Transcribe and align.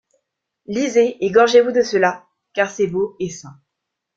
Lisez 0.65 1.23
et 1.23 1.29
gorgez-vous 1.29 1.71
de 1.71 1.83
cela, 1.83 2.25
car 2.53 2.71
c’est 2.71 2.87
beau 2.87 3.15
et 3.19 3.29
sain. 3.29 3.53